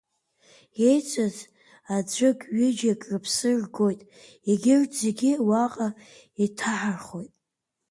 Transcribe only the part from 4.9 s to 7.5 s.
зегьы уаҟа иҭаҳархоит.